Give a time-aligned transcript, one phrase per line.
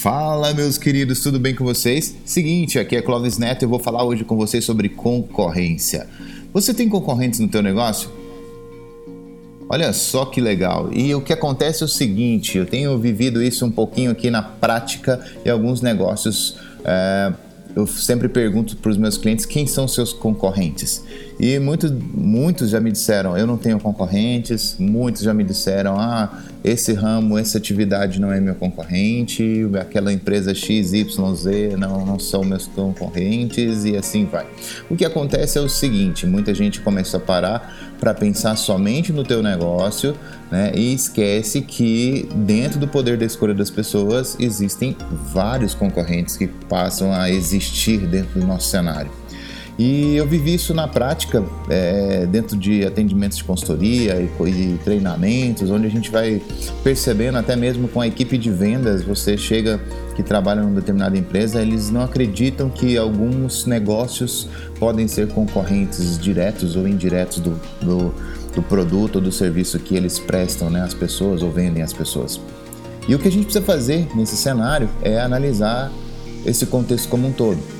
[0.00, 2.14] Fala, meus queridos, tudo bem com vocês?
[2.24, 6.06] Seguinte, aqui é Clóvis Neto e eu vou falar hoje com vocês sobre concorrência.
[6.52, 8.08] Você tem concorrentes no teu negócio?
[9.68, 10.92] Olha só que legal.
[10.92, 14.40] E o que acontece é o seguinte, eu tenho vivido isso um pouquinho aqui na
[14.40, 16.56] prática e alguns negócios.
[16.84, 17.32] É,
[17.74, 21.02] eu sempre pergunto para os meus clientes quem são seus concorrentes.
[21.38, 26.42] E muitos, muitos já me disseram, eu não tenho concorrentes, muitos já me disseram, ah,
[26.64, 31.06] esse ramo, essa atividade não é meu concorrente, aquela empresa XYZ
[31.78, 34.46] não, não são meus concorrentes e assim vai.
[34.90, 39.22] O que acontece é o seguinte, muita gente começa a parar para pensar somente no
[39.22, 40.16] teu negócio
[40.50, 44.96] né, e esquece que dentro do poder da escolha das pessoas existem
[45.32, 49.27] vários concorrentes que passam a existir dentro do nosso cenário.
[49.78, 55.70] E eu vivi isso na prática, é, dentro de atendimentos de consultoria e, e, treinamentos,
[55.70, 56.42] onde a gente vai
[56.82, 59.80] percebendo, até mesmo com a equipe de vendas, você chega
[60.16, 64.48] que trabalha numa determinada empresa, eles não acreditam que alguns negócios
[64.80, 68.12] podem ser concorrentes diretos ou indiretos do, do,
[68.56, 72.40] do produto ou do serviço que eles prestam né, às pessoas ou vendem às pessoas.
[73.06, 75.92] E o que a gente precisa fazer nesse cenário é analisar
[76.44, 77.77] esse contexto como um todo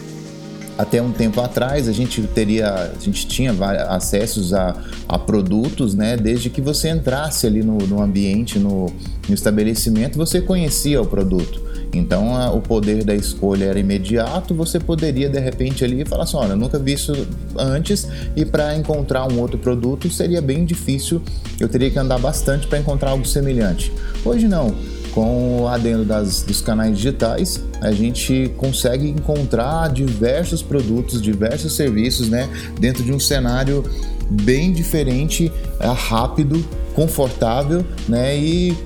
[0.79, 3.53] até um tempo atrás a gente teria, a gente tinha
[3.89, 4.77] acessos a,
[5.09, 6.17] a produtos, né?
[6.17, 8.87] Desde que você entrasse ali no, no ambiente, no,
[9.29, 11.67] no, estabelecimento, você conhecia o produto.
[11.93, 16.37] Então a, o poder da escolha era imediato, você poderia de repente ali falar assim,
[16.37, 17.13] olha, nunca vi isso
[17.57, 21.20] antes e para encontrar um outro produto seria bem difícil,
[21.59, 23.92] eu teria que andar bastante para encontrar algo semelhante.
[24.25, 24.75] Hoje não
[25.19, 32.28] com o adendo das, dos canais digitais, a gente consegue encontrar diversos produtos, diversos serviços,
[32.28, 33.83] né, dentro de um cenário
[34.30, 38.78] bem diferente, é, rápido, confortável, né, e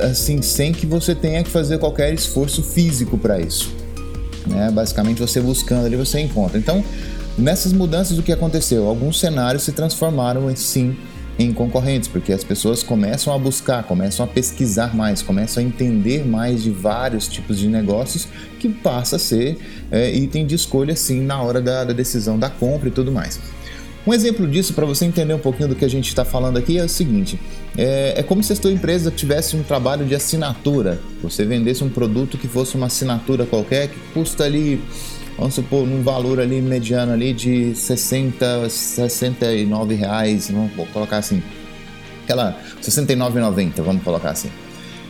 [0.00, 3.72] assim sem que você tenha que fazer qualquer esforço físico para isso.
[4.48, 4.72] Né?
[4.72, 6.58] Basicamente, você buscando ali você encontra.
[6.58, 6.82] Então,
[7.38, 8.88] nessas mudanças, o que aconteceu?
[8.88, 10.96] Alguns cenários se transformaram sim
[11.38, 16.26] em concorrentes, porque as pessoas começam a buscar, começam a pesquisar mais, começam a entender
[16.26, 18.26] mais de vários tipos de negócios
[18.58, 19.56] que passa a ser
[19.90, 23.38] é, item de escolha sim na hora da, da decisão da compra e tudo mais.
[24.06, 26.78] Um exemplo disso, para você entender um pouquinho do que a gente está falando aqui,
[26.78, 27.38] é o seguinte:
[27.76, 30.98] é, é, como se a sua empresa tivesse um trabalho de assinatura.
[31.22, 34.80] Você vendesse um produto que fosse uma assinatura qualquer que custa ali
[35.38, 41.42] vamos supor, num valor ali mediano ali de 60, 69 reais, vamos colocar assim,
[42.24, 44.50] aquela 69,90, vamos colocar assim.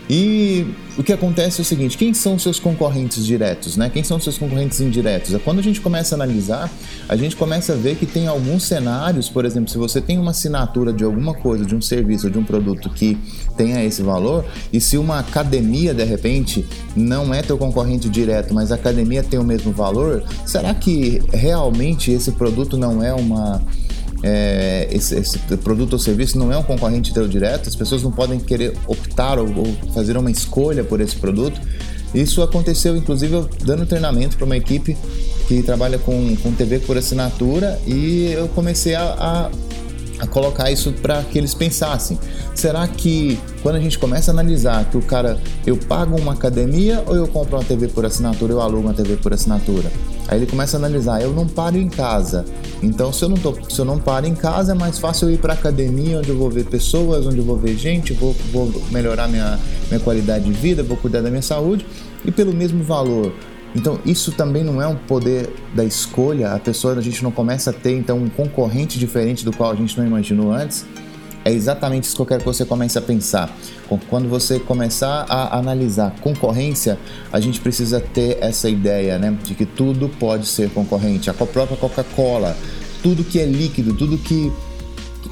[0.08, 3.91] E o que acontece é o seguinte: quem são seus concorrentes diretos, né?
[3.92, 5.34] Quem são seus concorrentes indiretos?
[5.34, 6.70] É quando a gente começa a analisar,
[7.08, 10.30] a gente começa a ver que tem alguns cenários, por exemplo, se você tem uma
[10.30, 13.19] assinatura de alguma coisa, de um serviço de um produto que
[13.56, 16.64] tenha esse valor, e se uma academia de repente
[16.96, 22.10] não é teu concorrente direto, mas a academia tem o mesmo valor, será que realmente
[22.10, 23.62] esse produto não é uma
[24.22, 28.10] é, esse, esse, produto ou serviço não é um concorrente teu direto, as pessoas não
[28.10, 31.60] podem querer optar ou, ou fazer uma escolha por esse produto.
[32.14, 34.96] Isso aconteceu, inclusive, eu dando treinamento para uma equipe
[35.46, 39.50] que trabalha com, com TV por assinatura e eu comecei a, a
[40.18, 42.18] a colocar isso para que eles pensassem.
[42.54, 47.02] Será que quando a gente começa a analisar que o cara, eu pago uma academia
[47.06, 49.90] ou eu compro uma TV por assinatura, eu alugo uma TV por assinatura?
[50.26, 52.44] Aí ele começa a analisar, eu não paro em casa.
[52.82, 55.34] Então, se eu não, tô, se eu não paro em casa, é mais fácil eu
[55.34, 58.70] ir para academia, onde eu vou ver pessoas, onde eu vou ver gente, vou, vou
[58.90, 59.58] melhorar minha,
[59.88, 61.86] minha qualidade de vida, vou cuidar da minha saúde.
[62.24, 63.32] E pelo mesmo valor,
[63.74, 67.70] então, isso também não é um poder da escolha, a pessoa, a gente não começa
[67.70, 70.86] a ter então um concorrente diferente do qual a gente não imaginou antes.
[71.44, 73.50] É exatamente isso que eu quero que você comece a pensar.
[74.10, 76.98] Quando você começar a analisar concorrência,
[77.32, 81.30] a gente precisa ter essa ideia, né, de que tudo pode ser concorrente.
[81.30, 82.56] A própria Coca-Cola,
[83.02, 84.52] tudo que é líquido, tudo que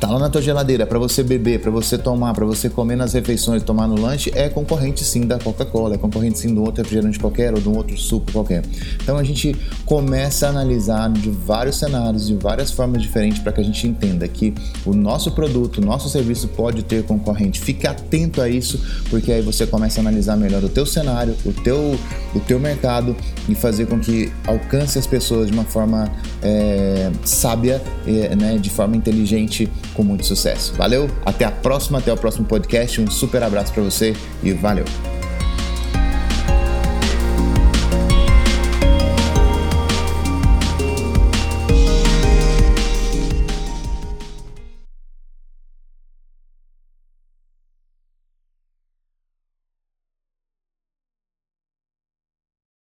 [0.00, 3.12] tá lá na tua geladeira para você beber, para você tomar, para você comer nas
[3.12, 6.82] refeições, tomar no lanche, é concorrente sim da Coca-Cola, é concorrente sim de um outro
[6.82, 8.62] refrigerante qualquer ou de um outro suco qualquer.
[9.02, 13.60] Então a gente começa a analisar de vários cenários, de várias formas diferentes para que
[13.60, 14.52] a gente entenda que
[14.84, 17.60] o nosso produto, o nosso serviço pode ter concorrente.
[17.60, 21.52] Fique atento a isso, porque aí você começa a analisar melhor o teu cenário, o
[21.52, 21.98] teu,
[22.34, 23.16] o teu mercado
[23.48, 26.10] e fazer com que alcance as pessoas de uma forma
[26.42, 30.74] é, sábia, é, né, de forma inteligente com muito sucesso.
[30.74, 33.00] Valeu, até a próxima, até o próximo podcast.
[33.00, 35.15] Um super abraço para você e valeu.